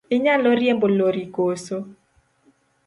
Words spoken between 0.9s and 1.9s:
lori koso?